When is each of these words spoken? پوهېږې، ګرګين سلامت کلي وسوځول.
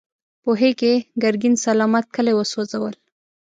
پوهېږې، 0.43 0.93
ګرګين 1.23 1.55
سلامت 1.65 2.05
کلي 2.15 2.33
وسوځول. 2.35 2.93